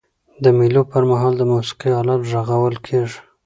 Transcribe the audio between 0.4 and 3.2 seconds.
د مېلو پر مهال د موسیقۍ آلات ږغول کيږي.